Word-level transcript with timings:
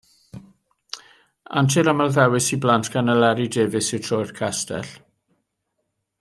Antur 1.61 1.91
amlddewis 1.93 2.49
i 2.57 2.59
blant 2.63 2.91
gan 2.95 3.15
Eleri 3.17 3.47
Davies 3.59 3.93
yw 3.95 4.01
Tro 4.09 4.23
i'r 4.25 4.35
Castell. 4.41 4.91